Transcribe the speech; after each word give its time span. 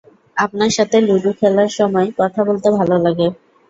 আপনার 0.37 0.71
সাথে 0.77 0.97
লুডু 1.01 1.31
খেলার 1.39 1.69
সময় 1.77 2.07
কথা 2.19 2.41
বলতে 2.47 2.67
ভালো 2.77 2.95
লাগে। 3.05 3.27